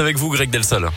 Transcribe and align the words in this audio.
avec 0.00 0.16
vous 0.16 0.30
Greg 0.30 0.50
Delsol. 0.50 0.88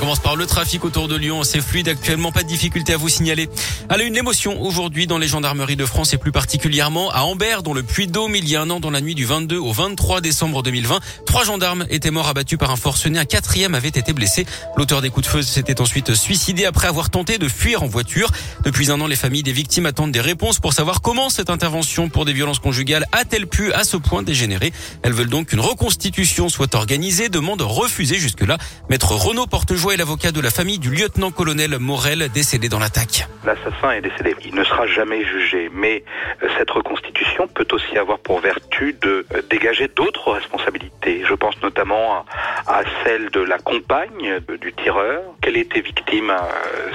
Commence 0.00 0.18
par 0.18 0.34
le 0.34 0.46
trafic 0.46 0.82
autour 0.86 1.08
de 1.08 1.14
Lyon. 1.14 1.44
C'est 1.44 1.60
fluide 1.60 1.86
actuellement, 1.86 2.32
pas 2.32 2.42
de 2.42 2.48
difficulté 2.48 2.94
à 2.94 2.96
vous 2.96 3.10
signaler. 3.10 3.50
À 3.90 3.98
la 3.98 4.04
une, 4.04 4.14
l'émotion 4.14 4.62
aujourd'hui 4.62 5.06
dans 5.06 5.18
les 5.18 5.28
gendarmeries 5.28 5.76
de 5.76 5.84
France 5.84 6.14
et 6.14 6.16
plus 6.16 6.32
particulièrement 6.32 7.10
à 7.10 7.20
Ambert, 7.20 7.62
dans 7.62 7.74
le 7.74 7.82
Puy-de-Dôme. 7.82 8.34
Il 8.34 8.48
y 8.48 8.56
a 8.56 8.62
un 8.62 8.70
an, 8.70 8.80
dans 8.80 8.90
la 8.90 9.02
nuit 9.02 9.14
du 9.14 9.26
22 9.26 9.58
au 9.58 9.72
23 9.72 10.22
décembre 10.22 10.62
2020, 10.62 11.00
trois 11.26 11.44
gendarmes 11.44 11.84
étaient 11.90 12.10
morts 12.10 12.28
abattus 12.28 12.58
par 12.58 12.70
un 12.70 12.76
forcené. 12.76 13.18
Un 13.18 13.26
quatrième 13.26 13.74
avait 13.74 13.88
été 13.88 14.14
blessé. 14.14 14.46
L'auteur 14.78 15.02
des 15.02 15.10
coups 15.10 15.26
de 15.26 15.30
feu 15.30 15.42
s'était 15.42 15.82
ensuite 15.82 16.14
suicidé 16.14 16.64
après 16.64 16.88
avoir 16.88 17.10
tenté 17.10 17.36
de 17.36 17.48
fuir 17.48 17.82
en 17.82 17.86
voiture. 17.86 18.30
Depuis 18.64 18.90
un 18.90 18.98
an, 19.02 19.06
les 19.06 19.16
familles 19.16 19.42
des 19.42 19.52
victimes 19.52 19.84
attendent 19.84 20.12
des 20.12 20.22
réponses 20.22 20.60
pour 20.60 20.72
savoir 20.72 21.02
comment 21.02 21.28
cette 21.28 21.50
intervention 21.50 22.08
pour 22.08 22.24
des 22.24 22.32
violences 22.32 22.58
conjugales 22.58 23.04
a-t-elle 23.12 23.46
pu 23.46 23.70
à 23.74 23.84
ce 23.84 23.98
point 23.98 24.22
dégénérer. 24.22 24.72
Elles 25.02 25.12
veulent 25.12 25.28
donc 25.28 25.48
qu'une 25.48 25.60
reconstitution 25.60 26.48
soit 26.48 26.74
organisée. 26.74 27.28
Demande 27.28 27.60
refusée 27.60 28.16
jusque-là. 28.16 28.56
Maître 28.88 29.12
Renaud 29.12 29.46
est 29.90 29.96
l'avocat 29.96 30.30
de 30.30 30.40
la 30.40 30.50
famille 30.50 30.78
du 30.78 30.90
lieutenant-colonel 30.90 31.78
Morel 31.78 32.28
décédé 32.32 32.68
dans 32.68 32.78
l'attaque. 32.78 33.26
L'assassin 33.44 33.90
est 33.92 34.00
décédé. 34.00 34.36
Il 34.44 34.54
ne 34.54 34.62
sera 34.62 34.86
jamais 34.86 35.24
jugé, 35.24 35.70
mais 35.72 36.04
euh, 36.42 36.48
cette 36.58 36.70
reconstitution 36.70 37.48
peut 37.48 37.66
aussi 37.72 37.98
avoir 37.98 38.18
pour 38.18 38.40
vertu 38.40 38.94
de 39.00 39.26
euh, 39.34 39.42
dégager 39.50 39.88
d'autres 39.88 40.32
responsabilités. 40.32 41.24
Je 41.26 41.34
pense 41.34 41.60
notamment 41.62 42.24
à, 42.66 42.82
celle 43.04 43.30
de 43.30 43.40
la 43.40 43.58
compagne 43.58 44.40
du 44.60 44.72
tireur. 44.74 45.22
Qu'elle 45.40 45.56
était 45.56 45.80
victime, 45.80 46.30
euh, 46.30 46.90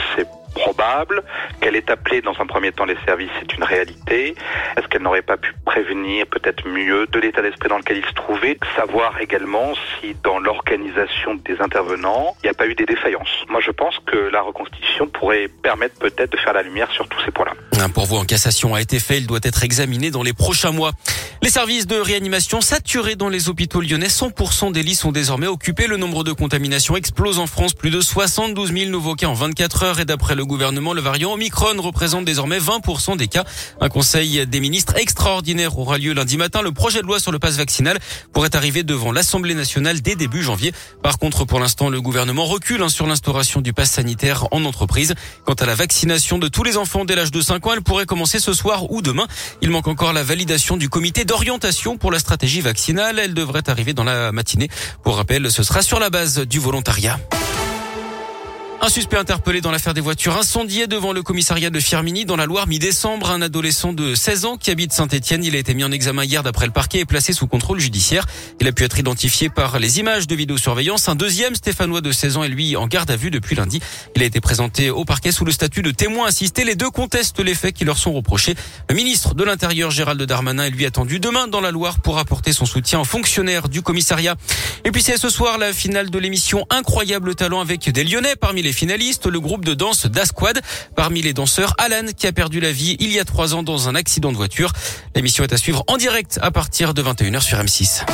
probable. 0.55 1.23
Qu'elle 1.61 1.75
est 1.75 1.89
appelée 1.91 2.21
dans 2.21 2.33
un 2.39 2.47
premier 2.47 2.71
temps 2.71 2.85
les 2.85 2.97
services, 3.05 3.29
c'est 3.39 3.53
une 3.55 3.63
réalité. 3.63 4.35
Est-ce 4.77 4.87
qu'elle 4.87 5.03
n'aurait 5.03 5.21
pas 5.21 5.37
pu 5.37 5.53
prévenir 5.65 6.25
peut-être 6.27 6.67
mieux 6.67 7.05
de 7.07 7.19
l'état 7.19 7.41
d'esprit 7.41 7.69
dans 7.69 7.77
lequel 7.77 7.97
il 7.97 8.05
se 8.05 8.13
trouvait? 8.13 8.57
Savoir 8.75 9.19
également 9.21 9.73
si 9.99 10.15
dans 10.23 10.39
l'organisation 10.39 11.35
des 11.35 11.59
intervenants, 11.59 12.35
il 12.43 12.47
n'y 12.47 12.49
a 12.49 12.53
pas 12.53 12.67
eu 12.67 12.75
des 12.75 12.85
défaillances. 12.85 13.45
Moi, 13.49 13.59
je 13.61 13.71
pense 13.71 13.95
que 14.05 14.17
la 14.17 14.41
reconstitution 14.41 15.07
pourrait 15.07 15.47
permettre 15.61 15.99
peut-être 15.99 16.31
de 16.31 16.37
faire 16.37 16.53
la 16.53 16.63
lumière 16.63 16.89
sur 16.91 17.07
tous 17.07 17.19
ces 17.25 17.31
points-là. 17.31 17.53
Un 17.81 17.89
pourvoi 17.89 18.19
en 18.19 18.25
cassation 18.25 18.73
a 18.73 18.81
été 18.81 18.99
fait. 18.99 19.17
Il 19.17 19.27
doit 19.27 19.39
être 19.43 19.63
examiné 19.63 20.09
dans 20.11 20.23
les 20.23 20.33
prochains 20.33 20.71
mois. 20.71 20.91
Les 21.41 21.49
services 21.49 21.85
de 21.85 21.97
réanimation 21.97 22.61
saturés 22.61 23.15
dans 23.15 23.29
les 23.29 23.49
hôpitaux 23.49 23.81
lyonnais. 23.81 24.07
100% 24.07 24.71
des 24.71 24.83
lits 24.83 24.95
sont 24.95 25.11
désormais 25.11 25.47
occupés. 25.47 25.87
Le 25.87 25.97
nombre 25.97 26.23
de 26.23 26.31
contaminations 26.31 26.95
explose 26.95 27.39
en 27.39 27.47
France. 27.47 27.73
Plus 27.73 27.91
de 27.91 28.01
72 28.01 28.71
000 28.71 28.89
nouveaux 28.89 29.15
cas 29.15 29.27
en 29.27 29.33
24 29.33 29.83
heures. 29.83 29.99
Et 29.99 30.05
d'après 30.05 30.35
le 30.35 30.44
gouvernement, 30.45 30.93
le 30.93 31.01
variant 31.01 31.33
Omicron 31.33 31.81
représente 31.81 32.25
désormais 32.25 32.59
20% 32.59 33.17
des 33.17 33.27
cas. 33.27 33.43
Un 33.81 33.89
conseil 33.89 34.45
des 34.47 34.59
ministres 34.59 34.95
extraordinaire 34.97 35.77
aura 35.77 35.97
lieu 35.97 36.13
lundi 36.13 36.37
matin. 36.37 36.61
Le 36.61 36.71
projet 36.71 37.01
de 37.01 37.07
loi 37.07 37.19
sur 37.19 37.31
le 37.31 37.39
passe 37.39 37.57
vaccinal 37.57 37.99
pourrait 38.33 38.55
arriver 38.55 38.83
devant 38.83 39.11
l'Assemblée 39.11 39.53
nationale 39.53 40.01
dès 40.01 40.15
début 40.15 40.43
janvier. 40.43 40.73
Par 41.01 41.17
contre, 41.17 41.45
pour 41.45 41.59
l'instant, 41.59 41.89
le 41.89 42.01
gouvernement 42.01 42.45
recule 42.45 42.81
hein, 42.81 42.89
sur 42.89 43.07
l'instauration 43.07 43.61
du 43.61 43.73
passe 43.73 43.91
sanitaire 43.91 44.47
en 44.51 44.65
entreprise. 44.65 45.13
Quant 45.45 45.53
à 45.53 45.65
la 45.65 45.75
vaccination 45.75 46.37
de 46.37 46.47
tous 46.47 46.63
les 46.63 46.77
enfants 46.77 47.05
dès 47.05 47.15
l'âge 47.15 47.31
de 47.31 47.41
5 47.41 47.65
ans, 47.67 47.73
elle 47.73 47.81
pourrait 47.81 48.05
commencer 48.05 48.39
ce 48.39 48.53
soir 48.53 48.91
ou 48.91 49.01
demain. 49.01 49.27
Il 49.61 49.69
manque 49.69 49.87
encore 49.87 50.13
la 50.13 50.23
validation 50.23 50.77
du 50.77 50.89
comité 50.89 51.25
d'orientation 51.25 51.97
pour 51.97 52.11
la 52.11 52.19
stratégie 52.19 52.61
vaccinale. 52.61 53.19
Elle 53.19 53.33
devrait 53.33 53.67
arriver 53.69 53.93
dans 53.93 54.03
la 54.03 54.31
matinée. 54.31 54.69
Pour 55.03 55.17
rappel, 55.17 55.51
ce 55.51 55.63
sera 55.63 55.81
sur 55.81 55.99
la 55.99 56.09
base 56.09 56.39
du 56.39 56.59
volontariat. 56.59 57.19
Un 58.85 58.89
suspect 58.89 59.17
interpellé 59.17 59.61
dans 59.61 59.71
l'affaire 59.71 59.95
des 59.95 60.01
voitures 60.01 60.37
incendiées 60.37 60.85
devant 60.85 61.11
le 61.11 61.23
commissariat 61.23 61.71
de 61.71 61.79
Firmini 61.79 62.23
dans 62.23 62.35
la 62.35 62.45
Loire 62.45 62.67
mi-décembre. 62.67 63.31
Un 63.31 63.41
adolescent 63.41 63.93
de 63.93 64.13
16 64.13 64.45
ans 64.45 64.57
qui 64.57 64.69
habite 64.69 64.93
Saint-Etienne. 64.93 65.43
Il 65.43 65.55
a 65.55 65.57
été 65.57 65.73
mis 65.73 65.83
en 65.83 65.91
examen 65.91 66.23
hier 66.23 66.43
d'après 66.43 66.67
le 66.67 66.71
parquet 66.71 66.99
et 66.99 67.05
placé 67.05 67.33
sous 67.33 67.47
contrôle 67.47 67.79
judiciaire. 67.79 68.27
Il 68.61 68.67
a 68.67 68.71
pu 68.71 68.83
être 68.83 68.99
identifié 68.99 69.49
par 69.49 69.79
les 69.79 69.97
images 69.97 70.27
de 70.27 70.35
vidéosurveillance. 70.35 71.09
Un 71.09 71.15
deuxième 71.15 71.55
Stéphanois 71.55 72.01
de 72.01 72.11
16 72.11 72.37
ans 72.37 72.43
est 72.43 72.47
lui 72.47 72.75
en 72.75 72.85
garde 72.85 73.09
à 73.09 73.15
vue 73.15 73.31
depuis 73.31 73.55
lundi. 73.55 73.81
Il 74.15 74.21
a 74.21 74.25
été 74.25 74.39
présenté 74.39 74.91
au 74.91 75.03
parquet 75.03 75.31
sous 75.31 75.45
le 75.45 75.51
statut 75.51 75.81
de 75.81 75.89
témoin 75.89 76.27
assisté. 76.27 76.63
Les 76.63 76.75
deux 76.75 76.91
contestent 76.91 77.39
les 77.39 77.55
faits 77.55 77.73
qui 77.73 77.85
leur 77.85 77.97
sont 77.97 78.13
reprochés. 78.13 78.53
Le 78.87 78.93
ministre 78.93 79.33
de 79.33 79.43
l'Intérieur 79.43 79.89
Gérald 79.89 80.21
Darmanin 80.21 80.63
est 80.63 80.69
lui 80.69 80.85
attendu 80.85 81.19
demain 81.19 81.47
dans 81.47 81.59
la 81.59 81.71
Loire 81.71 82.01
pour 82.01 82.19
apporter 82.19 82.53
son 82.53 82.67
soutien 82.67 82.99
aux 82.99 83.03
fonctionnaires 83.03 83.67
du 83.67 83.81
commissariat. 83.81 84.35
Et 84.83 84.91
puis 84.91 85.01
c'est 85.01 85.17
ce 85.17 85.29
soir 85.29 85.57
la 85.57 85.73
finale 85.73 86.11
de 86.11 86.19
l'émission 86.19 86.67
Incroyable 86.69 87.33
Talent 87.33 87.61
avec 87.61 87.89
des 87.89 88.03
Lyonnais 88.03 88.35
parmi 88.35 88.61
les 88.61 88.74
finalistes, 88.75 89.25
le 89.25 89.39
groupe 89.39 89.65
de 89.65 89.73
danse 89.73 90.05
d'Asquad. 90.05 90.61
Parmi 90.95 91.21
les 91.21 91.33
danseurs, 91.33 91.73
Alan 91.77 92.05
qui 92.15 92.27
a 92.27 92.31
perdu 92.31 92.59
la 92.59 92.71
vie 92.71 92.97
il 92.99 93.11
y 93.11 93.19
a 93.19 93.25
trois 93.25 93.55
ans 93.55 93.63
dans 93.63 93.89
un 93.89 93.95
accident 93.95 94.31
de 94.31 94.37
voiture. 94.37 94.71
L'émission 95.15 95.43
est 95.43 95.53
à 95.53 95.57
suivre 95.57 95.83
en 95.87 95.97
direct 95.97 96.39
à 96.41 96.51
partir 96.51 96.93
de 96.93 97.01
21h 97.01 97.41
sur 97.41 97.57
M6. 97.57 98.05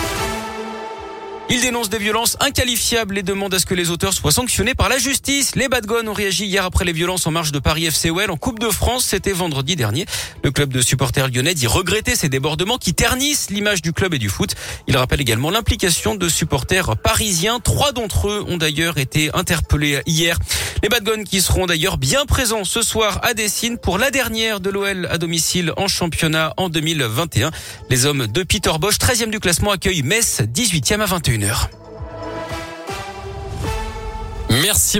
Il 1.53 1.59
dénonce 1.59 1.89
des 1.89 1.97
violences 1.97 2.37
inqualifiables 2.39 3.17
et 3.17 3.23
demande 3.23 3.53
à 3.53 3.59
ce 3.59 3.65
que 3.65 3.73
les 3.73 3.89
auteurs 3.89 4.13
soient 4.13 4.31
sanctionnés 4.31 4.73
par 4.73 4.87
la 4.87 4.97
justice. 4.97 5.57
Les 5.57 5.67
Badgones 5.67 6.07
ont 6.07 6.13
réagi 6.13 6.45
hier 6.45 6.63
après 6.63 6.85
les 6.85 6.93
violences 6.93 7.27
en 7.27 7.31
marche 7.31 7.51
de 7.51 7.59
Paris 7.59 7.85
FC 7.85 8.09
en 8.09 8.37
Coupe 8.37 8.57
de 8.57 8.69
France. 8.69 9.03
C'était 9.03 9.33
vendredi 9.33 9.75
dernier. 9.75 10.05
Le 10.45 10.51
club 10.51 10.71
de 10.71 10.81
supporters 10.81 11.27
lyonnais 11.27 11.53
dit 11.53 11.67
regretter 11.67 12.15
ces 12.15 12.29
débordements 12.29 12.77
qui 12.77 12.93
ternissent 12.93 13.49
l'image 13.49 13.81
du 13.81 13.91
club 13.91 14.13
et 14.13 14.17
du 14.17 14.29
foot. 14.29 14.55
Il 14.87 14.95
rappelle 14.95 15.19
également 15.19 15.49
l'implication 15.49 16.15
de 16.15 16.29
supporters 16.29 16.95
parisiens. 16.95 17.59
Trois 17.59 17.91
d'entre 17.91 18.29
eux 18.29 18.45
ont 18.47 18.55
d'ailleurs 18.55 18.97
été 18.97 19.29
interpellés 19.33 20.01
hier. 20.05 20.37
Les 20.83 20.89
Badgones 20.89 21.25
qui 21.25 21.41
seront 21.41 21.67
d'ailleurs 21.67 21.97
bien 21.97 22.25
présents 22.25 22.63
ce 22.63 22.81
soir 22.81 23.19
à 23.23 23.35
Dessine 23.35 23.77
pour 23.77 23.99
la 23.99 24.09
dernière 24.09 24.59
de 24.59 24.71
l'OL 24.71 25.07
à 25.11 25.19
domicile 25.19 25.73
en 25.77 25.87
championnat 25.87 26.53
en 26.57 26.69
2021. 26.69 27.51
Les 27.91 28.05
hommes 28.07 28.25
de 28.25 28.41
Peter 28.41 28.71
Bosch, 28.79 28.97
13e 28.97 29.29
du 29.29 29.39
classement, 29.39 29.71
accueillent 29.71 30.01
Metz, 30.01 30.41
18e 30.41 31.01
à 31.01 31.05
21h. 31.05 31.67
Merci 34.49 34.99